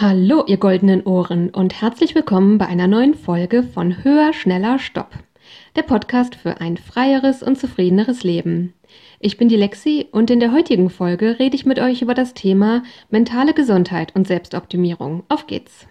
[0.00, 5.10] Hallo, ihr goldenen Ohren und herzlich willkommen bei einer neuen Folge von Höher, Schneller, Stopp.
[5.74, 8.74] Der Podcast für ein freieres und zufriedeneres Leben.
[9.18, 12.32] Ich bin die Lexi und in der heutigen Folge rede ich mit euch über das
[12.32, 15.24] Thema mentale Gesundheit und Selbstoptimierung.
[15.28, 15.88] Auf geht's!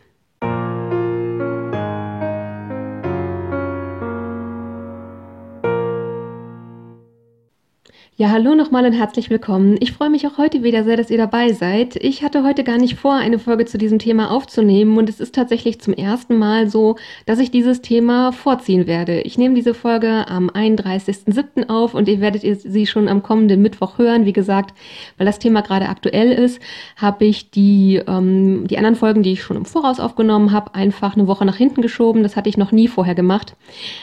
[8.19, 9.77] Ja, hallo nochmal und herzlich willkommen.
[9.79, 11.97] Ich freue mich auch heute wieder sehr, dass ihr dabei seid.
[11.97, 15.35] Ich hatte heute gar nicht vor, eine Folge zu diesem Thema aufzunehmen und es ist
[15.35, 16.95] tatsächlich zum ersten Mal so,
[17.27, 19.21] dass ich dieses Thema vorziehen werde.
[19.21, 21.69] Ich nehme diese Folge am 31.07.
[21.69, 24.25] auf und ihr werdet sie schon am kommenden Mittwoch hören.
[24.25, 24.75] Wie gesagt,
[25.19, 26.59] weil das Thema gerade aktuell ist,
[26.95, 31.15] habe ich die, ähm, die anderen Folgen, die ich schon im Voraus aufgenommen habe, einfach
[31.15, 32.23] eine Woche nach hinten geschoben.
[32.23, 33.55] Das hatte ich noch nie vorher gemacht.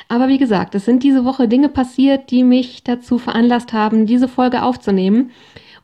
[0.09, 4.29] Aber wie gesagt, es sind diese Woche Dinge passiert, die mich dazu veranlasst haben, diese
[4.29, 5.31] Folge aufzunehmen.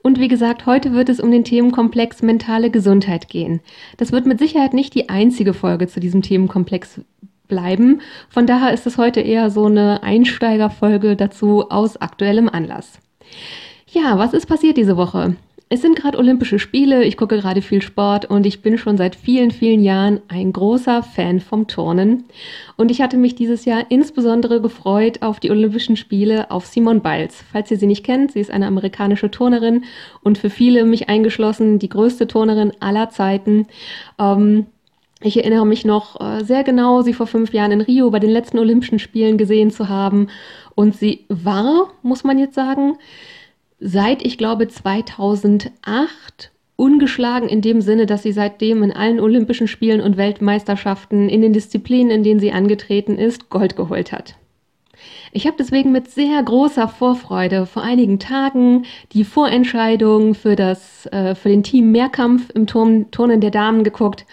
[0.02, 3.60] Und wie gesagt, heute wird es um den Themenkomplex mentale Gesundheit gehen.
[3.98, 7.00] Das wird mit Sicherheit nicht die einzige Folge zu diesem Themenkomplex
[7.48, 8.00] bleiben.
[8.30, 12.98] Von daher ist es heute eher so eine Einsteigerfolge dazu aus aktuellem Anlass.
[13.88, 15.36] Ja, was ist passiert diese Woche?
[15.72, 19.14] Es sind gerade Olympische Spiele, ich gucke gerade viel Sport und ich bin schon seit
[19.14, 22.24] vielen, vielen Jahren ein großer Fan vom Turnen.
[22.76, 27.44] Und ich hatte mich dieses Jahr insbesondere gefreut auf die Olympischen Spiele auf Simone Biles.
[27.52, 29.84] Falls ihr sie nicht kennt, sie ist eine amerikanische Turnerin
[30.24, 33.68] und für viele, mich eingeschlossen, die größte Turnerin aller Zeiten.
[34.18, 34.66] Ähm,
[35.22, 38.30] ich erinnere mich noch äh, sehr genau, sie vor fünf Jahren in Rio bei den
[38.30, 40.30] letzten Olympischen Spielen gesehen zu haben.
[40.74, 42.96] Und sie war, muss man jetzt sagen,
[43.80, 50.00] seit, ich glaube, 2008 ungeschlagen in dem Sinne, dass sie seitdem in allen Olympischen Spielen
[50.00, 54.36] und Weltmeisterschaften in den Disziplinen, in denen sie angetreten ist, Gold geholt hat.
[55.32, 61.34] Ich habe deswegen mit sehr großer Vorfreude vor einigen Tagen die Vorentscheidung für, das, äh,
[61.34, 64.26] für den Team Mehrkampf im Turn, Turnen der Damen geguckt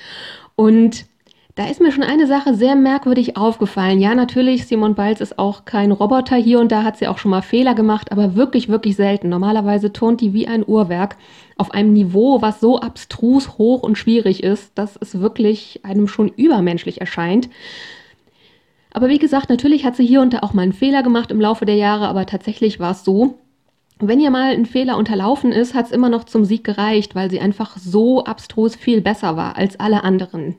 [0.55, 1.05] und
[1.57, 3.99] da ist mir schon eine Sache sehr merkwürdig aufgefallen.
[3.99, 6.35] Ja, natürlich, Simon Balz ist auch kein Roboter.
[6.35, 9.29] Hier und da hat sie auch schon mal Fehler gemacht, aber wirklich, wirklich selten.
[9.29, 11.17] Normalerweise turnt die wie ein Uhrwerk
[11.57, 16.29] auf einem Niveau, was so abstrus hoch und schwierig ist, dass es wirklich einem schon
[16.29, 17.49] übermenschlich erscheint.
[18.93, 21.41] Aber wie gesagt, natürlich hat sie hier und da auch mal einen Fehler gemacht im
[21.41, 23.33] Laufe der Jahre, aber tatsächlich war es so,
[23.97, 27.31] wenn ihr mal ein Fehler unterlaufen ist, hat es immer noch zum Sieg gereicht, weil
[27.31, 30.55] sie einfach so abstrus viel besser war als alle anderen.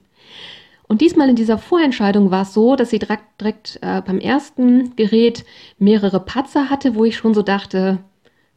[0.88, 4.97] Und diesmal in dieser Vorentscheidung war es so, dass sie direkt, direkt äh, beim ersten
[4.97, 5.44] Gerät
[5.78, 7.99] mehrere Patzer hatte, wo ich schon so dachte,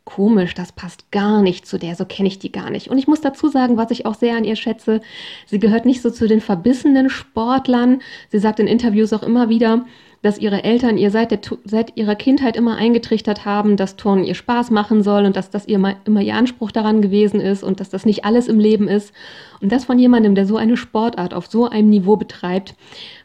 [0.06, 2.90] komisch, das passt gar nicht zu der, so kenne ich die gar nicht.
[2.90, 5.02] Und ich muss dazu sagen, was ich auch sehr an ihr schätze,
[5.46, 8.02] sie gehört nicht so zu den verbissenen Sportlern.
[8.30, 9.86] Sie sagt in Interviews auch immer wieder,
[10.22, 14.36] dass ihre Eltern ihr seit, der, seit ihrer Kindheit immer eingetrichtert haben, dass Turnen ihr
[14.36, 17.90] Spaß machen soll und dass das ihr immer ihr Anspruch daran gewesen ist und dass
[17.90, 19.14] das nicht alles im Leben ist.
[19.62, 22.76] Und das von jemandem, der so eine Sportart auf so einem Niveau betreibt,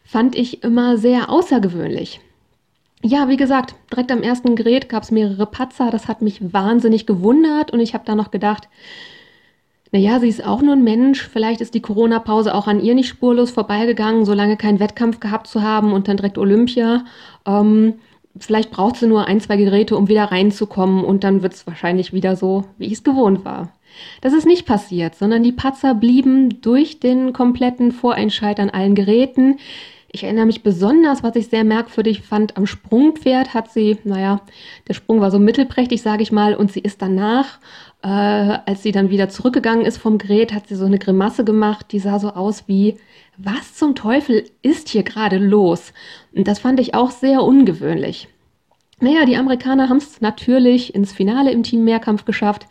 [0.03, 2.19] fand ich immer sehr außergewöhnlich.
[3.07, 5.91] Ja, wie gesagt, direkt am ersten Gerät gab es mehrere Patzer.
[5.91, 8.67] Das hat mich wahnsinnig gewundert und ich habe da noch gedacht,
[9.93, 11.25] naja, sie ist auch nur ein Mensch.
[11.25, 15.61] Vielleicht ist die Corona-Pause auch an ihr nicht spurlos vorbeigegangen, solange keinen Wettkampf gehabt zu
[15.61, 17.05] haben und dann direkt Olympia.
[17.45, 17.93] Ähm,
[18.37, 22.11] vielleicht braucht sie nur ein, zwei Geräte, um wieder reinzukommen und dann wird es wahrscheinlich
[22.11, 23.71] wieder so, wie ich es gewohnt war.
[24.19, 29.59] Das ist nicht passiert, sondern die Patzer blieben durch den kompletten Vorentscheid an allen Geräten.
[30.17, 34.41] Ich erinnere mich besonders, was ich sehr merkwürdig fand, am Sprungpferd hat sie, naja,
[34.87, 37.59] der Sprung war so mittelprächtig, sage ich mal, und sie ist danach
[38.03, 41.87] äh, als sie dann wieder zurückgegangen ist vom Gerät, hat sie so eine Grimasse gemacht,
[41.91, 42.97] die sah so aus wie,
[43.37, 45.93] was zum Teufel ist hier gerade los?
[46.35, 48.27] Und das fand ich auch sehr ungewöhnlich.
[48.99, 52.65] Naja, die Amerikaner haben es natürlich ins Finale im Team Mehrkampf geschafft.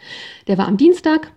[0.48, 1.30] Der war am Dienstag.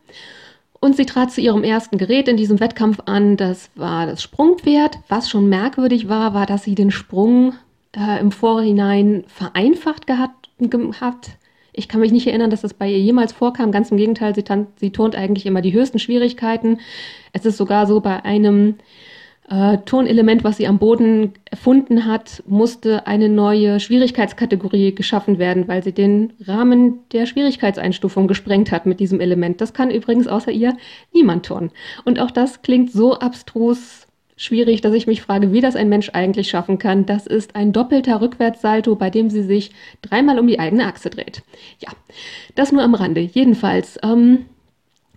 [0.80, 3.36] Und sie trat zu ihrem ersten Gerät in diesem Wettkampf an.
[3.36, 5.00] Das war das Sprungpferd.
[5.10, 7.54] Was schon merkwürdig war, war, dass sie den Sprung
[7.96, 11.32] äh, im Vorhinein vereinfacht gehabt, gehabt
[11.80, 13.72] ich kann mich nicht erinnern, dass das bei ihr jemals vorkam.
[13.72, 14.44] Ganz im Gegenteil, sie,
[14.78, 16.80] sie turnt eigentlich immer die höchsten Schwierigkeiten.
[17.32, 18.76] Es ist sogar so, bei einem
[19.48, 25.84] äh, Tonelement, was sie am Boden erfunden hat, musste eine neue Schwierigkeitskategorie geschaffen werden, weil
[25.84, 29.62] sie den Rahmen der Schwierigkeitseinstufung gesprengt hat mit diesem Element.
[29.62, 30.78] Das kann übrigens außer ihr
[31.14, 31.72] niemand tun.
[32.06, 34.06] Und auch das klingt so abstrus
[34.40, 37.06] schwierig, dass ich mich frage, wie das ein Mensch eigentlich schaffen kann.
[37.06, 39.72] Das ist ein doppelter Rückwärtssalto, bei dem sie sich
[40.02, 41.44] dreimal um die eigene Achse dreht.
[41.80, 41.90] Ja,
[42.56, 43.20] das nur am Rande.
[43.20, 44.46] Jedenfalls, ähm,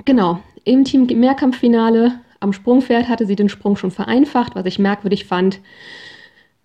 [0.05, 5.25] genau, im Team Mehrkampffinale am Sprungpferd hatte sie den Sprung schon vereinfacht, was ich merkwürdig
[5.25, 5.61] fand.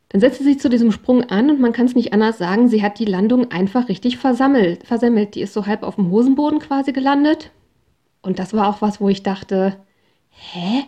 [0.10, 2.82] Dann setzte sie zu diesem Sprung an und man kann es nicht anders sagen, sie
[2.82, 5.36] hat die Landung einfach richtig versammelt, versemmelt.
[5.36, 7.52] Die ist so halb auf dem Hosenboden quasi gelandet.
[8.22, 9.78] Und das war auch was, wo ich dachte,
[10.30, 10.86] hä?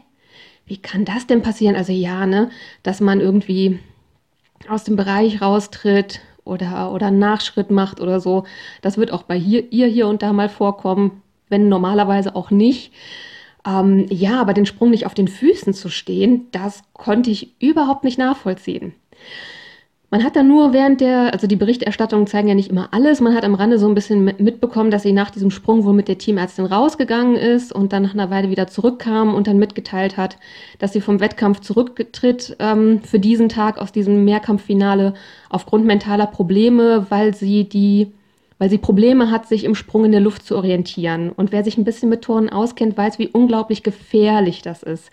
[0.70, 1.76] wie kann das denn passieren?
[1.76, 2.52] Also ja, ne,
[2.84, 3.80] dass man irgendwie
[4.70, 8.46] aus dem Bereich raustritt oder, oder einen Nachschritt macht oder so.
[8.82, 12.94] Das wird auch bei hier, ihr hier und da mal vorkommen, wenn normalerweise auch nicht.
[13.66, 18.04] Ähm, ja, aber den Sprung nicht auf den Füßen zu stehen, das konnte ich überhaupt
[18.04, 18.94] nicht nachvollziehen.
[20.12, 23.36] Man hat dann nur während der, also die Berichterstattungen zeigen ja nicht immer alles, man
[23.36, 26.18] hat am Rande so ein bisschen mitbekommen, dass sie nach diesem Sprung wohl mit der
[26.18, 30.38] Teamärztin rausgegangen ist und dann nach einer Weile wieder zurückkam und dann mitgeteilt hat,
[30.80, 35.14] dass sie vom Wettkampf zurücktritt ähm, für diesen Tag aus diesem Mehrkampffinale
[35.48, 38.12] aufgrund mentaler Probleme, weil sie die
[38.60, 41.32] weil sie Probleme hat, sich im Sprung in der Luft zu orientieren.
[41.32, 45.10] Und wer sich ein bisschen mit Turnen auskennt, weiß, wie unglaublich gefährlich das ist.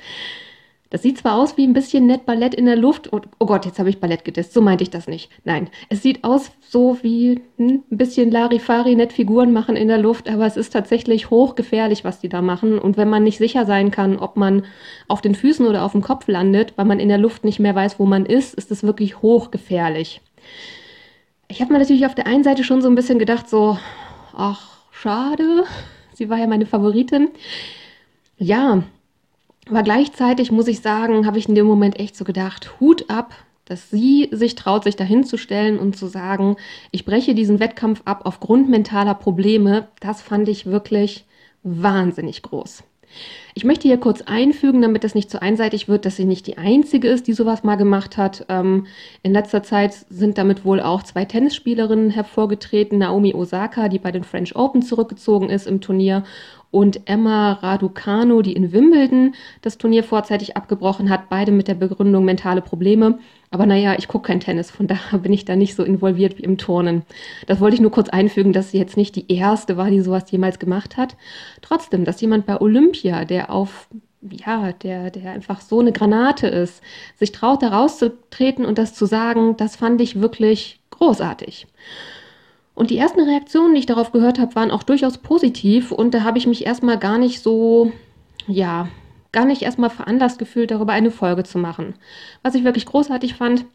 [0.90, 3.08] Das sieht zwar aus wie ein bisschen nett Ballett in der Luft.
[3.08, 4.52] Und, oh Gott, jetzt habe ich Ballett gedisst.
[4.52, 5.30] So meinte ich das nicht.
[5.44, 9.98] Nein, es sieht aus so wie hm, ein bisschen Larifari, nett Figuren machen in der
[9.98, 12.78] Luft, aber es ist tatsächlich hochgefährlich, was die da machen.
[12.78, 14.64] Und wenn man nicht sicher sein kann, ob man
[15.08, 17.74] auf den Füßen oder auf dem Kopf landet, weil man in der Luft nicht mehr
[17.74, 20.20] weiß, wo man ist, ist es wirklich hochgefährlich.
[21.48, 23.78] Ich habe mir natürlich auf der einen Seite schon so ein bisschen gedacht, so,
[24.34, 25.64] ach, schade.
[26.12, 27.28] Sie war ja meine Favoritin.
[28.36, 28.82] Ja,
[29.68, 33.34] aber gleichzeitig muss ich sagen, habe ich in dem Moment echt so gedacht, Hut ab,
[33.64, 36.56] dass sie sich traut, sich dahin zu stellen und zu sagen,
[36.90, 39.88] ich breche diesen Wettkampf ab aufgrund mentaler Probleme.
[40.00, 41.24] Das fand ich wirklich
[41.62, 42.84] wahnsinnig groß.
[43.54, 46.58] Ich möchte hier kurz einfügen, damit das nicht zu einseitig wird, dass sie nicht die
[46.58, 48.44] einzige ist, die sowas mal gemacht hat.
[48.48, 48.86] Ähm,
[49.22, 52.98] in letzter Zeit sind damit wohl auch zwei Tennisspielerinnen hervorgetreten.
[52.98, 56.24] Naomi Osaka, die bei den French Open zurückgezogen ist im Turnier,
[56.70, 62.26] und Emma Raducano, die in Wimbledon das Turnier vorzeitig abgebrochen hat, beide mit der Begründung
[62.26, 63.18] mentale Probleme.
[63.50, 66.42] Aber naja, ich gucke kein Tennis, von daher bin ich da nicht so involviert wie
[66.42, 67.02] im Turnen.
[67.46, 70.30] Das wollte ich nur kurz einfügen, dass sie jetzt nicht die erste war, die sowas
[70.30, 71.16] jemals gemacht hat.
[71.62, 73.88] Trotzdem, dass jemand bei Olympia, der auf
[74.30, 76.82] ja, der, der einfach so eine Granate ist,
[77.16, 81.66] sich traut, da rauszutreten und das zu sagen, das fand ich wirklich großartig.
[82.74, 85.92] Und die ersten Reaktionen, die ich darauf gehört habe, waren auch durchaus positiv.
[85.92, 87.90] Und da habe ich mich erstmal gar nicht so,
[88.46, 88.88] ja,
[89.36, 91.94] gar nicht erstmal veranlasst gefühlt, darüber eine Folge zu machen.
[92.42, 93.66] Was ich wirklich großartig fand,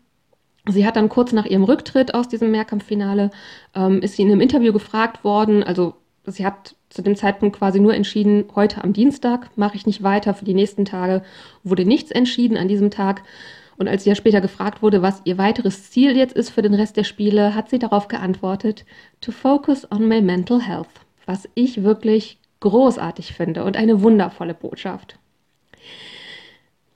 [0.67, 3.29] sie hat dann kurz nach ihrem Rücktritt aus diesem Mehrkampffinale,
[3.75, 5.93] ähm, ist sie in einem Interview gefragt worden, also
[6.25, 10.33] sie hat zu dem Zeitpunkt quasi nur entschieden, heute am Dienstag mache ich nicht weiter,
[10.33, 11.21] für die nächsten Tage
[11.63, 13.21] wurde nichts entschieden an diesem Tag.
[13.77, 16.73] Und als sie ja später gefragt wurde, was ihr weiteres Ziel jetzt ist für den
[16.73, 18.83] Rest der Spiele, hat sie darauf geantwortet,
[19.21, 20.89] to focus on my mental health,
[21.27, 25.19] was ich wirklich großartig finde und eine wundervolle Botschaft.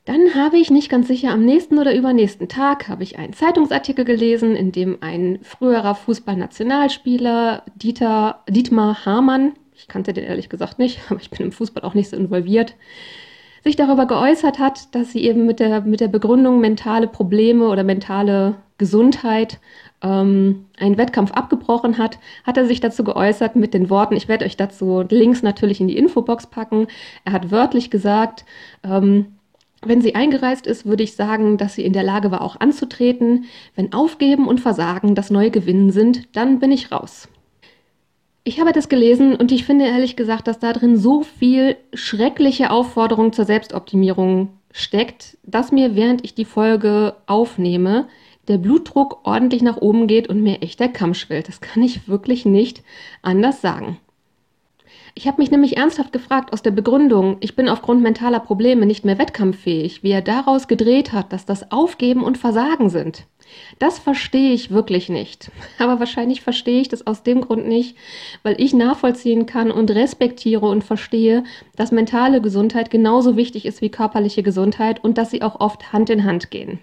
[0.06, 4.06] Dann habe ich nicht ganz sicher, am nächsten oder übernächsten Tag habe ich einen Zeitungsartikel
[4.06, 11.00] gelesen, in dem ein früherer Fußballnationalspieler, Dieter, Dietmar Hamann, ich kannte den ehrlich gesagt nicht,
[11.10, 12.76] aber ich bin im Fußball auch nicht so involviert,
[13.64, 17.84] sich darüber geäußert hat, dass sie eben mit der, mit der Begründung mentale Probleme oder
[17.84, 19.60] mentale Gesundheit
[20.04, 24.46] ähm, einen Wettkampf abgebrochen hat, hat er sich dazu geäußert mit den Worten, ich werde
[24.46, 26.86] euch dazu Links natürlich in die Infobox packen.
[27.24, 28.46] Er hat wörtlich gesagt,
[28.84, 29.35] ähm,
[29.88, 33.46] wenn sie eingereist ist, würde ich sagen, dass sie in der Lage war, auch anzutreten.
[33.76, 37.28] Wenn Aufgeben und Versagen das neue Gewinnen sind, dann bin ich raus.
[38.44, 42.70] Ich habe das gelesen und ich finde ehrlich gesagt, dass da drin so viel schreckliche
[42.70, 48.08] Aufforderung zur Selbstoptimierung steckt, dass mir, während ich die Folge aufnehme,
[48.48, 51.48] der Blutdruck ordentlich nach oben geht und mir echt der Kamm schwillt.
[51.48, 52.84] Das kann ich wirklich nicht
[53.24, 53.98] anders sagen.
[55.18, 59.06] Ich habe mich nämlich ernsthaft gefragt aus der Begründung, ich bin aufgrund mentaler Probleme nicht
[59.06, 63.26] mehr wettkampffähig, wie er daraus gedreht hat, dass das Aufgeben und Versagen sind.
[63.80, 65.52] Das verstehe ich wirklich nicht.
[65.80, 67.96] Aber wahrscheinlich verstehe ich das aus dem Grund nicht,
[68.44, 71.46] weil ich nachvollziehen kann und respektiere und verstehe,
[71.78, 76.10] dass mentale Gesundheit genauso wichtig ist wie körperliche Gesundheit und dass sie auch oft Hand
[76.10, 76.80] in Hand gehen.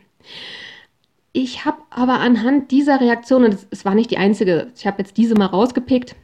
[1.35, 5.19] Ich habe aber anhand dieser Reaktion, und es war nicht die einzige, ich habe jetzt
[5.19, 6.15] diese mal rausgepickt,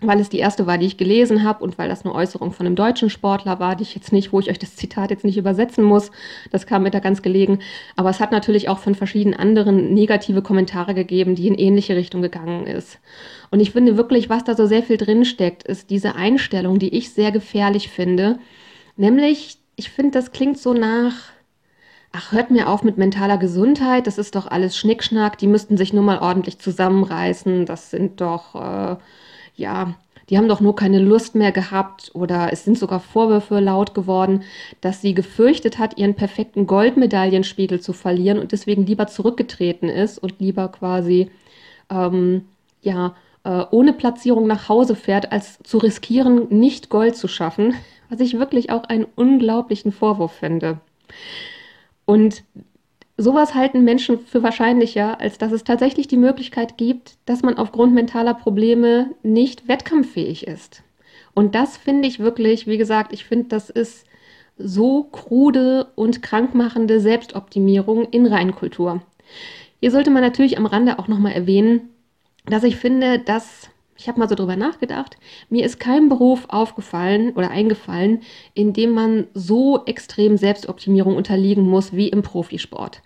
[0.00, 2.66] weil es die erste war, die ich gelesen habe und weil das eine Äußerung von
[2.66, 5.38] einem deutschen Sportler war, die ich jetzt nicht, wo ich euch das Zitat jetzt nicht
[5.38, 6.10] übersetzen muss.
[6.50, 7.60] Das kam mir da ganz gelegen.
[7.96, 12.22] Aber es hat natürlich auch von verschiedenen anderen negative Kommentare gegeben, die in ähnliche Richtung
[12.22, 12.98] gegangen ist.
[13.50, 17.12] Und ich finde wirklich, was da so sehr viel drinsteckt, ist diese Einstellung, die ich
[17.12, 18.38] sehr gefährlich finde.
[18.96, 21.14] Nämlich, ich finde, das klingt so nach,
[22.12, 25.92] ach, hört mir auf mit mentaler Gesundheit, das ist doch alles Schnickschnack, die müssten sich
[25.92, 28.96] nur mal ordentlich zusammenreißen, das sind doch, äh,
[29.56, 29.94] ja,
[30.30, 34.42] die haben doch nur keine Lust mehr gehabt oder es sind sogar Vorwürfe laut geworden,
[34.80, 40.40] dass sie gefürchtet hat, ihren perfekten Goldmedaillenspiegel zu verlieren und deswegen lieber zurückgetreten ist und
[40.40, 41.30] lieber quasi
[41.90, 42.46] ähm,
[42.80, 47.74] ja äh, ohne Platzierung nach Hause fährt, als zu riskieren, nicht Gold zu schaffen,
[48.08, 50.80] was ich wirklich auch einen unglaublichen Vorwurf finde.
[52.06, 52.42] Und
[53.16, 57.94] sowas halten Menschen für wahrscheinlicher, als dass es tatsächlich die Möglichkeit gibt, dass man aufgrund
[57.94, 60.82] mentaler Probleme nicht wettkampffähig ist.
[61.34, 64.06] Und das finde ich wirklich, wie gesagt, ich finde, das ist
[64.56, 69.02] so krude und krankmachende Selbstoptimierung in Reinkultur.
[69.80, 71.90] Hier sollte man natürlich am Rande auch nochmal erwähnen,
[72.46, 75.16] dass ich finde, dass, ich habe mal so drüber nachgedacht,
[75.48, 78.20] mir ist kein Beruf aufgefallen oder eingefallen,
[78.54, 83.02] in dem man so extrem Selbstoptimierung unterliegen muss wie im Profisport.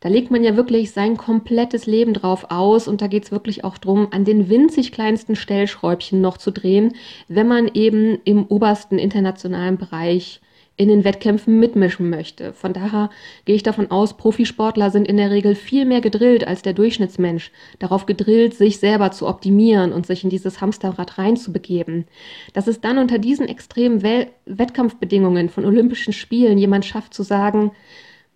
[0.00, 3.64] Da legt man ja wirklich sein komplettes Leben drauf aus und da geht es wirklich
[3.64, 6.94] auch darum, an den winzig kleinsten Stellschräubchen noch zu drehen,
[7.28, 10.42] wenn man eben im obersten internationalen Bereich
[10.76, 12.52] in den Wettkämpfen mitmischen möchte.
[12.52, 13.10] Von daher
[13.44, 17.52] gehe ich davon aus, Profisportler sind in der Regel viel mehr gedrillt als der Durchschnittsmensch,
[17.78, 22.06] darauf gedrillt, sich selber zu optimieren und sich in dieses Hamsterrad reinzubegeben.
[22.54, 27.70] Dass es dann unter diesen extremen Wel Wettkampfbedingungen von Olympischen Spielen jemand schafft zu sagen,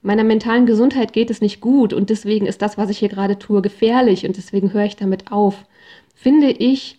[0.00, 3.38] meiner mentalen Gesundheit geht es nicht gut und deswegen ist das, was ich hier gerade
[3.38, 5.64] tue, gefährlich und deswegen höre ich damit auf,
[6.14, 6.98] finde ich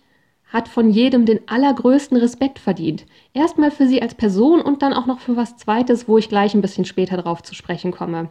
[0.52, 3.06] hat von jedem den allergrößten Respekt verdient.
[3.32, 6.54] Erstmal für sie als Person und dann auch noch für was Zweites, wo ich gleich
[6.54, 8.30] ein bisschen später drauf zu sprechen komme.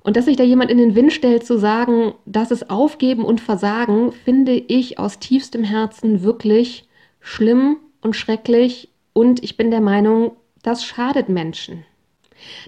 [0.00, 3.40] Und dass sich da jemand in den Wind stellt zu sagen, das ist Aufgeben und
[3.40, 6.88] Versagen, finde ich aus tiefstem Herzen wirklich
[7.20, 8.90] schlimm und schrecklich.
[9.12, 11.84] Und ich bin der Meinung, das schadet Menschen.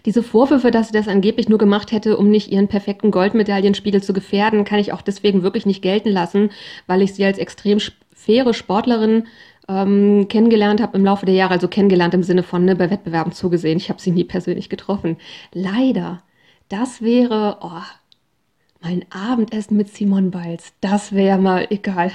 [0.05, 4.13] Diese Vorwürfe, dass sie das angeblich nur gemacht hätte, um nicht ihren perfekten Goldmedaillenspiegel zu
[4.13, 6.51] gefährden, kann ich auch deswegen wirklich nicht gelten lassen,
[6.87, 7.79] weil ich sie als extrem
[8.25, 9.27] faire Sportlerin
[9.69, 13.33] ähm, kennengelernt habe im Laufe der Jahre, also kennengelernt im Sinne von ne, bei Wettbewerben
[13.33, 13.79] zugesehen.
[13.79, 15.17] Ich habe sie nie persönlich getroffen.
[15.53, 16.23] Leider,
[16.69, 17.83] das wäre oh,
[18.81, 20.73] mein Abendessen mit Simon Biles.
[20.81, 22.13] Das wäre mal egal.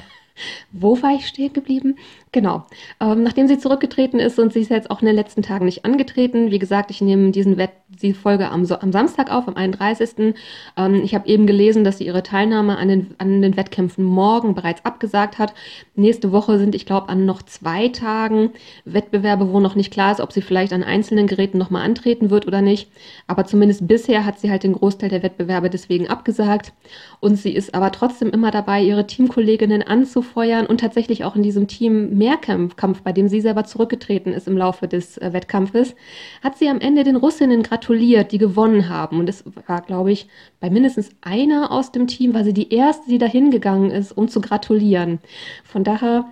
[0.71, 1.97] Wo war ich stehen geblieben?
[2.35, 2.65] Genau.
[2.99, 5.85] Ähm, nachdem sie zurückgetreten ist und sie ist jetzt auch in den letzten Tagen nicht
[5.85, 6.51] angetreten.
[6.51, 10.35] Wie gesagt, ich nehme diesen Wett die Folge am, am Samstag auf, am 31.
[10.75, 14.53] Ähm, ich habe eben gelesen, dass sie ihre Teilnahme an den, an den Wettkämpfen morgen
[14.53, 15.53] bereits abgesagt hat.
[15.95, 18.49] Nächste Woche sind, ich glaube, an noch zwei Tagen
[18.83, 22.47] Wettbewerbe, wo noch nicht klar ist, ob sie vielleicht an einzelnen Geräten nochmal antreten wird
[22.47, 22.91] oder nicht.
[23.27, 26.73] Aber zumindest bisher hat sie halt den Großteil der Wettbewerbe deswegen abgesagt.
[27.21, 31.67] Und sie ist aber trotzdem immer dabei, ihre Teamkolleginnen anzufeuern und tatsächlich auch in diesem
[31.67, 35.95] Team mehr Mehrkampf, bei dem sie selber zurückgetreten ist im Laufe des äh, Wettkampfes,
[36.43, 39.19] hat sie am Ende den Russinnen gratuliert, die gewonnen haben.
[39.19, 40.27] Und es war, glaube ich,
[40.59, 44.27] bei mindestens einer aus dem Team, war sie die erste, die dahin gegangen ist, um
[44.27, 45.19] zu gratulieren.
[45.63, 46.25] Von daher,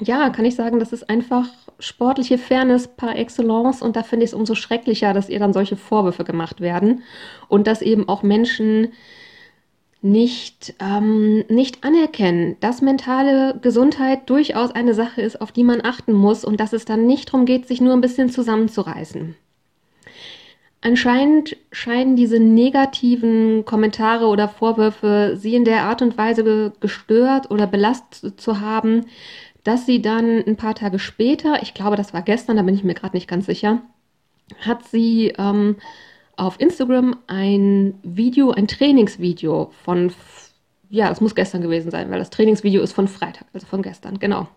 [0.00, 1.48] ja, kann ich sagen, das ist einfach
[1.78, 5.76] sportliche Fairness par excellence und da finde ich es umso schrecklicher, dass ihr dann solche
[5.76, 7.02] Vorwürfe gemacht werden
[7.48, 8.88] und dass eben auch Menschen
[10.02, 16.12] nicht, ähm, nicht anerkennen, dass mentale Gesundheit durchaus eine Sache ist, auf die man achten
[16.12, 19.36] muss und dass es dann nicht darum geht, sich nur ein bisschen zusammenzureißen.
[20.82, 27.66] Anscheinend scheinen diese negativen Kommentare oder Vorwürfe sie in der Art und Weise gestört oder
[27.66, 29.04] belastet zu haben,
[29.62, 32.84] dass sie dann ein paar Tage später, ich glaube, das war gestern, da bin ich
[32.84, 33.82] mir gerade nicht ganz sicher,
[34.60, 35.76] hat sie ähm,
[36.40, 40.10] auf Instagram ein Video, ein Trainingsvideo von,
[40.88, 44.18] ja, es muss gestern gewesen sein, weil das Trainingsvideo ist von Freitag, also von gestern,
[44.18, 44.48] genau.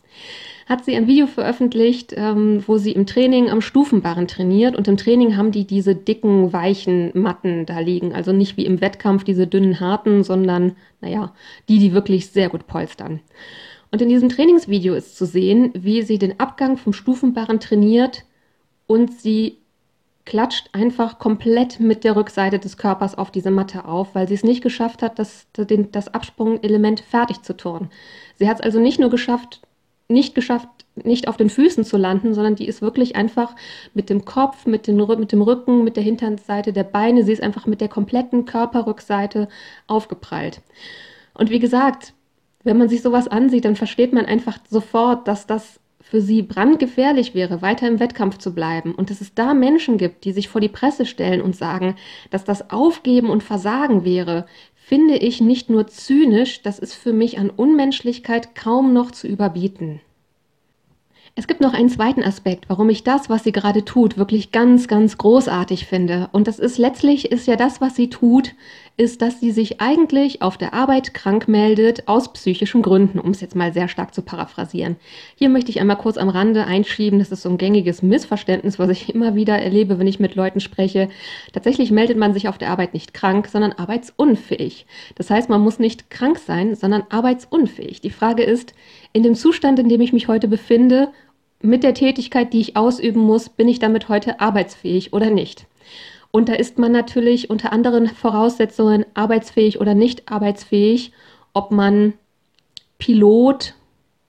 [0.65, 4.95] Hat sie ein Video veröffentlicht, ähm, wo sie im Training am Stufenbarren trainiert und im
[4.95, 8.13] Training haben die diese dicken, weichen Matten da liegen.
[8.13, 11.33] Also nicht wie im Wettkampf diese dünnen, harten, sondern, naja,
[11.67, 13.19] die, die wirklich sehr gut polstern.
[13.91, 18.23] Und in diesem Trainingsvideo ist zu sehen, wie sie den Abgang vom Stufenbarren trainiert
[18.87, 19.57] und sie
[20.25, 24.43] klatscht einfach komplett mit der Rückseite des Körpers auf diese Matte auf, weil sie es
[24.43, 27.89] nicht geschafft hat, das, das Absprungelement fertig zu turnen.
[28.35, 29.61] Sie hat es also nicht nur geschafft,
[30.07, 33.55] nicht geschafft, nicht auf den Füßen zu landen, sondern die ist wirklich einfach
[33.93, 37.43] mit dem Kopf, mit, den, mit dem Rücken, mit der Hinterseite der Beine, sie ist
[37.43, 39.47] einfach mit der kompletten Körperrückseite
[39.87, 40.61] aufgeprallt.
[41.33, 42.13] Und wie gesagt,
[42.63, 45.79] wenn man sich sowas ansieht, dann versteht man einfach sofort, dass das
[46.13, 50.25] für sie brandgefährlich wäre, weiter im Wettkampf zu bleiben und dass es da Menschen gibt,
[50.25, 51.95] die sich vor die Presse stellen und sagen,
[52.29, 57.39] dass das Aufgeben und Versagen wäre, finde ich nicht nur zynisch, das ist für mich
[57.39, 60.01] an Unmenschlichkeit kaum noch zu überbieten.
[61.33, 64.87] Es gibt noch einen zweiten Aspekt, warum ich das, was sie gerade tut, wirklich ganz,
[64.87, 66.29] ganz großartig finde.
[66.31, 68.53] Und das ist letztlich, ist ja das, was sie tut,
[68.95, 73.41] ist, dass sie sich eigentlich auf der Arbeit krank meldet, aus psychischen Gründen, um es
[73.41, 74.97] jetzt mal sehr stark zu paraphrasieren.
[75.35, 78.89] Hier möchte ich einmal kurz am Rande einschieben, das ist so ein gängiges Missverständnis, was
[78.89, 81.09] ich immer wieder erlebe, wenn ich mit Leuten spreche.
[81.53, 84.85] Tatsächlich meldet man sich auf der Arbeit nicht krank, sondern arbeitsunfähig.
[85.15, 88.01] Das heißt, man muss nicht krank sein, sondern arbeitsunfähig.
[88.01, 88.75] Die Frage ist,
[89.11, 91.09] in dem Zustand, in dem ich mich heute befinde,
[91.63, 95.65] mit der Tätigkeit, die ich ausüben muss, bin ich damit heute arbeitsfähig oder nicht?
[96.35, 101.11] Und da ist man natürlich unter anderen Voraussetzungen arbeitsfähig oder nicht arbeitsfähig,
[101.53, 102.13] ob man
[102.97, 103.75] Pilot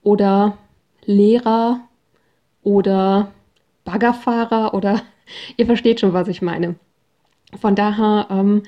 [0.03, 0.55] oder
[1.05, 1.79] Lehrer
[2.61, 3.31] oder
[3.85, 5.01] Baggerfahrer oder
[5.57, 6.75] ihr versteht schon, was ich meine.
[7.59, 8.61] Von daher ähm,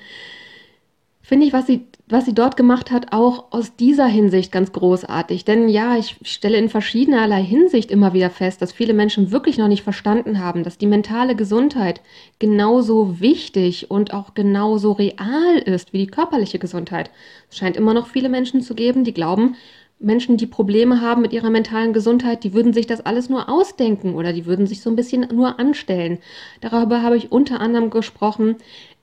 [1.28, 5.44] finde ich, was sie, was sie dort gemacht hat, auch aus dieser Hinsicht ganz großartig.
[5.44, 9.68] Denn ja, ich stelle in verschiedenerlei Hinsicht immer wieder fest, dass viele Menschen wirklich noch
[9.68, 12.00] nicht verstanden haben, dass die mentale Gesundheit
[12.40, 17.12] genauso wichtig und auch genauso real ist wie die körperliche Gesundheit.
[17.52, 19.58] Es scheint immer noch viele Menschen zu geben, die glauben,
[20.00, 24.14] Menschen, die Probleme haben mit ihrer mentalen Gesundheit, die würden sich das alles nur ausdenken
[24.14, 26.20] oder die würden sich so ein bisschen nur anstellen.
[26.62, 28.58] Darüber habe ich unter anderem gesprochen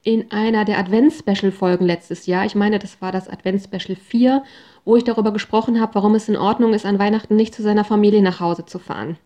[0.04, 2.44] in einer der Advents-Special-Folgen letztes Jahr.
[2.44, 4.44] Ich meine, das war das Advents-Special 4,
[4.84, 7.84] wo ich darüber gesprochen habe, warum es in Ordnung ist, an Weihnachten nicht zu seiner
[7.84, 9.16] Familie nach Hause zu fahren.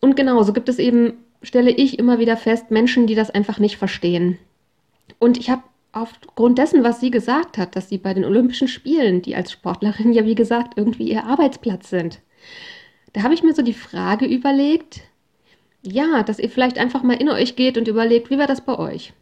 [0.00, 3.76] Und genauso gibt es eben, stelle ich immer wieder fest, Menschen, die das einfach nicht
[3.76, 4.38] verstehen.
[5.20, 5.62] Und ich habe
[5.92, 10.12] aufgrund dessen, was sie gesagt hat, dass sie bei den Olympischen Spielen, die als Sportlerin
[10.12, 12.20] ja wie gesagt irgendwie ihr Arbeitsplatz sind,
[13.12, 15.02] da habe ich mir so die Frage überlegt,
[15.82, 18.78] ja, dass ihr vielleicht einfach mal in euch geht und überlegt, wie war das bei
[18.78, 19.12] euch?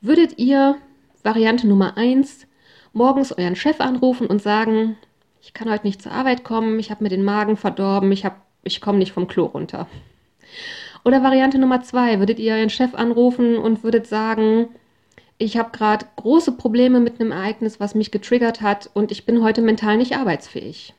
[0.00, 0.76] Würdet ihr
[1.22, 2.46] Variante Nummer 1
[2.92, 4.96] morgens euren Chef anrufen und sagen,
[5.40, 8.26] ich kann heute nicht zur Arbeit kommen, ich habe mir den Magen verdorben, ich,
[8.62, 9.86] ich komme nicht vom Klo runter.
[11.04, 14.68] Oder Variante Nummer 2, würdet ihr euren Chef anrufen und würdet sagen,
[15.38, 19.42] ich habe gerade große Probleme mit einem Ereignis, was mich getriggert hat und ich bin
[19.42, 20.94] heute mental nicht arbeitsfähig.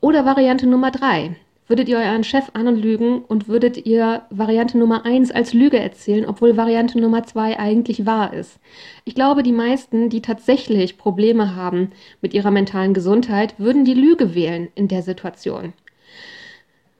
[0.00, 1.36] Oder Variante Nummer drei.
[1.66, 6.58] Würdet ihr euren Chef anlügen und würdet ihr Variante Nummer eins als Lüge erzählen, obwohl
[6.58, 8.60] Variante Nummer zwei eigentlich wahr ist?
[9.04, 14.34] Ich glaube, die meisten, die tatsächlich Probleme haben mit ihrer mentalen Gesundheit, würden die Lüge
[14.34, 15.72] wählen in der Situation.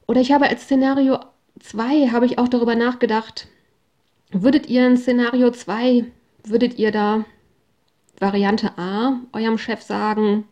[0.06, 1.18] Oder ich habe als Szenario
[1.60, 3.48] zwei habe ich auch darüber nachgedacht,
[4.30, 6.04] würdet ihr in Szenario zwei
[6.46, 7.24] würdet ihr da
[8.18, 10.44] Variante A eurem Chef sagen,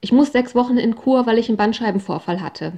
[0.00, 2.72] ich muss sechs Wochen in Kur, weil ich einen Bandscheibenvorfall hatte?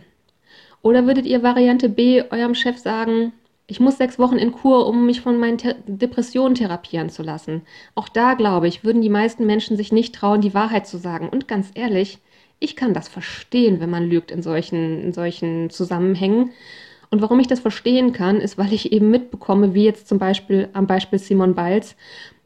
[0.83, 3.33] Oder würdet ihr Variante B eurem Chef sagen,
[3.69, 7.63] ich muss sechs Wochen in Kur, um mich von meinen Te Depressionen therapieren zu lassen?
[7.95, 11.29] Auch da, glaube ich, würden die meisten Menschen sich nicht trauen, die Wahrheit zu sagen.
[11.29, 12.19] Und ganz ehrlich,
[12.59, 16.51] ich kann das verstehen, wenn man lügt in solchen, in solchen Zusammenhängen.
[17.11, 20.69] Und warum ich das verstehen kann, ist, weil ich eben mitbekomme, wie jetzt zum Beispiel
[20.73, 21.95] am Beispiel Simon Biles,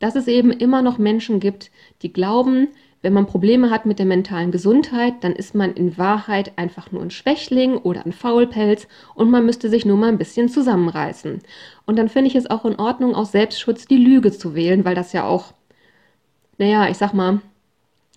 [0.01, 1.71] dass es eben immer noch Menschen gibt,
[2.03, 2.69] die glauben,
[3.03, 7.03] wenn man Probleme hat mit der mentalen Gesundheit, dann ist man in Wahrheit einfach nur
[7.03, 11.41] ein Schwächling oder ein Faulpelz und man müsste sich nur mal ein bisschen zusammenreißen.
[11.85, 14.95] Und dann finde ich es auch in Ordnung, aus Selbstschutz die Lüge zu wählen, weil
[14.95, 15.53] das ja auch,
[16.59, 17.41] naja, ich sag mal,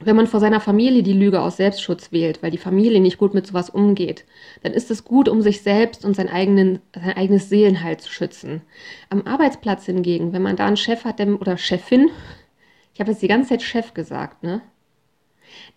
[0.02, 3.34] wenn man vor seiner Familie die Lüge aus Selbstschutz wählt, weil die Familie nicht gut
[3.34, 4.26] mit sowas umgeht,
[4.64, 8.62] dann ist es gut, um sich selbst und sein, eigenen, sein eigenes Seelenheil zu schützen.
[9.10, 12.10] Am Arbeitsplatz hingegen, wenn man da einen Chef hat der, oder Chefin,
[13.00, 14.62] ich habe jetzt die ganze Zeit Chef gesagt, ne?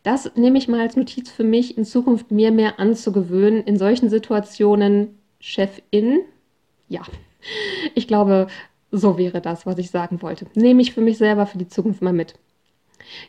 [0.02, 4.10] Das nehme ich mal als Notiz für mich, in Zukunft mir mehr anzugewöhnen, in solchen
[4.10, 6.22] Situationen Chefin,
[6.88, 7.02] ja,
[7.94, 8.48] ich glaube,
[8.90, 10.46] so wäre das, was ich sagen wollte.
[10.56, 12.34] Nehme ich für mich selber für die Zukunft mal mit.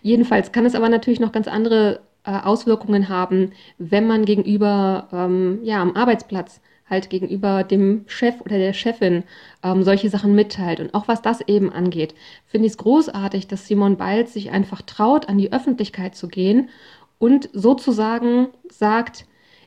[0.02, 5.60] Jedenfalls kann es aber natürlich noch ganz andere äh, Auswirkungen haben, wenn man gegenüber, ähm,
[5.62, 6.62] ja, am Arbeitsplatz
[6.94, 9.24] halt gegenüber dem Chef oder der Chefin
[9.64, 10.80] ähm, solche Sachen mitteilt.
[10.80, 12.14] Und auch was das eben angeht,
[12.46, 16.70] finde ich es großartig, dass Simon Biles sich einfach traut, an die Öffentlichkeit zu gehen
[17.18, 19.26] und sozusagen sagt,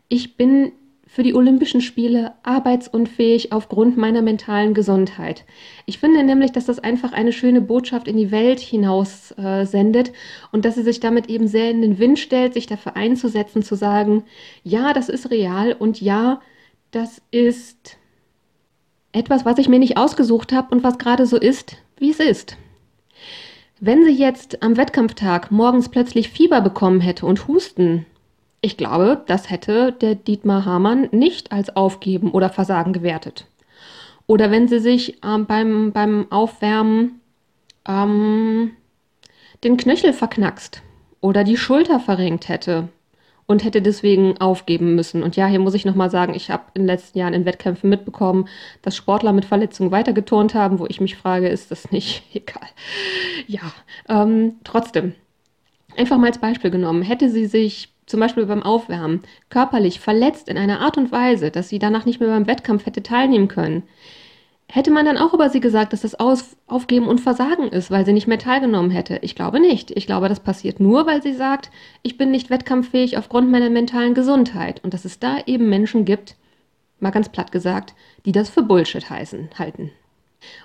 [0.09, 0.73] ich bin
[1.09, 5.45] für die Olympischen Spiele arbeitsunfähig aufgrund meiner mentalen Gesundheit.
[5.87, 10.13] Ich finde nämlich, dass das einfach eine schöne Botschaft in die Welt hinaus äh, sendet
[10.53, 13.77] und dass sie sich damit eben sehr in den Wind stellt, sich dafür einzusetzen, zu
[13.77, 14.25] sagen,
[14.65, 16.41] ja, das ist real und ja,
[16.97, 17.99] das ist
[19.13, 22.57] etwas, was ich mir nicht ausgesucht habe und was gerade so ist, wie es ist.
[23.81, 28.07] Wenn sie jetzt am Wettkampftag morgens plötzlich Fieber bekommen hätte und Husten,
[28.63, 33.47] ich glaube, das hätte der Dietmar Hamann nicht als Aufgeben oder Versagen gewertet.
[34.27, 37.21] Oder wenn sie sich ähm, beim, beim Aufwärmen
[37.87, 38.71] ähm,
[39.63, 40.81] den Knöchel verknackst
[41.21, 42.89] oder die Schulter verrenkt hätte
[43.47, 45.23] und hätte deswegen aufgeben müssen.
[45.23, 47.89] Und ja, hier muss ich nochmal sagen, ich habe in den letzten Jahren in Wettkämpfen
[47.89, 48.49] mitbekommen,
[48.83, 52.69] dass Sportler mit Verletzungen weitergeturnt haben, wo ich mich frage, ist das nicht egal?
[53.47, 53.73] Ja,
[54.09, 55.15] ähm, trotzdem.
[55.97, 60.59] Einfach mal als Beispiel genommen, hätte sie sich zum Beispiel beim Aufwärmen, körperlich verletzt in
[60.59, 63.83] einer Art und Weise, dass sie danach nicht mehr beim Wettkampf hätte teilnehmen können,
[64.69, 68.05] hätte man dann auch über sie gesagt, dass das Aus Aufgeben und Versagen ist, weil
[68.05, 69.19] sie nicht mehr teilgenommen hätte?
[69.23, 69.91] Ich glaube nicht.
[69.93, 71.71] Ich glaube, das passiert nur, weil sie sagt,
[72.03, 76.37] ich bin nicht wettkampffähig aufgrund meiner mentalen Gesundheit und dass es da eben Menschen gibt,
[77.01, 79.93] mal ganz platt gesagt, die das für Bullshit heißen, halten.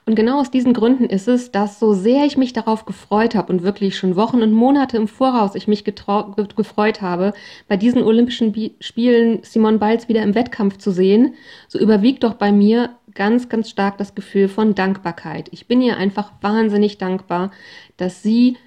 [0.06, 3.52] Und genau aus diesen Gründen ist es, dass so sehr ich mich darauf gefreut habe
[3.52, 7.34] und wirklich schon Wochen und Monate im Voraus ich mich gefreut habe,
[7.68, 11.36] bei diesen Olympischen Bi Spielen Simone Biles wieder im Wettkampf zu sehen,
[11.68, 15.50] so überwiegt doch bei mir ganz, ganz stark das Gefühl von Dankbarkeit.
[15.52, 17.52] Ich bin ihr einfach wahnsinnig dankbar,
[17.97, 18.58] dass sie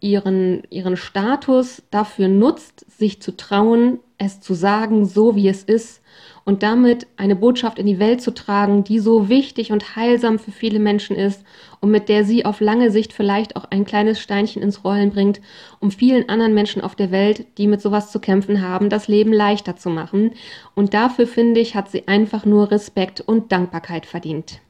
[0.00, 6.02] ihren, ihren Status dafür nutzt, sich zu trauen, es zu sagen, so wie es ist
[6.44, 10.50] und damit eine Botschaft in die Welt zu tragen, die so wichtig und heilsam für
[10.50, 11.44] viele Menschen ist
[11.80, 15.40] und mit der sie auf lange Sicht vielleicht auch ein kleines Steinchen ins Rollen bringt,
[15.80, 19.32] um vielen anderen Menschen auf der Welt, die mit sowas zu kämpfen haben, das Leben
[19.32, 20.32] leichter zu machen.
[20.74, 24.60] Und dafür finde ich, hat sie einfach nur Respekt und Dankbarkeit verdient.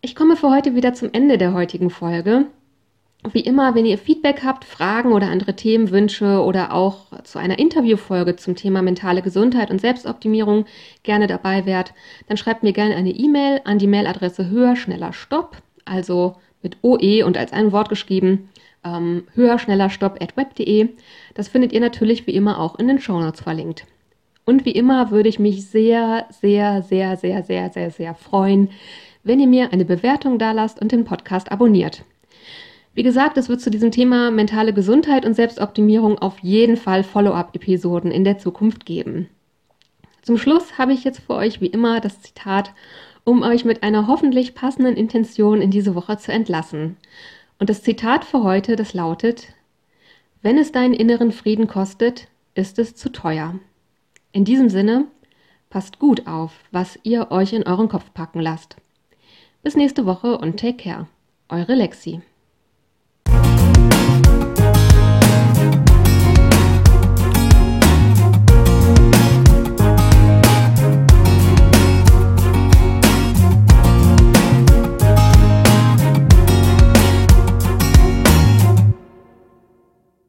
[0.00, 2.46] Ich komme für heute wieder zum Ende der heutigen Folge.
[3.32, 8.36] Wie immer, wenn ihr Feedback habt, Fragen oder andere Themenwünsche oder auch zu einer Interviewfolge
[8.36, 10.66] zum Thema mentale Gesundheit und Selbstoptimierung
[11.02, 11.94] gerne dabei wärt,
[12.28, 17.24] dann schreibt mir gerne eine E-Mail an die Mailadresse höher, schneller, stopp, also mit OE
[17.24, 18.50] und als ein Wort geschrieben,
[18.84, 20.88] ähm, höher, schneller, stopp at web.de.
[21.34, 23.84] Das findet ihr natürlich wie immer auch in den Shownotes verlinkt.
[24.44, 28.70] Und wie immer würde ich mich sehr, sehr, sehr, sehr, sehr, sehr, sehr freuen,
[29.24, 32.04] wenn ihr mir eine Bewertung da lasst und den Podcast abonniert.
[32.98, 38.10] Wie gesagt, es wird zu diesem Thema mentale Gesundheit und Selbstoptimierung auf jeden Fall Follow-up-Episoden
[38.10, 39.28] in der Zukunft geben.
[40.22, 42.74] Zum Schluss habe ich jetzt für euch wie immer das Zitat,
[43.22, 46.96] um euch mit einer hoffentlich passenden Intention in diese Woche zu entlassen.
[47.60, 49.46] Und das Zitat für heute, das lautet,
[50.42, 53.54] wenn es deinen inneren Frieden kostet, ist es zu teuer.
[54.32, 55.04] In diesem Sinne,
[55.70, 58.74] passt gut auf, was ihr euch in euren Kopf packen lasst.
[59.62, 61.06] Bis nächste Woche und take care.
[61.48, 62.22] Eure Lexi.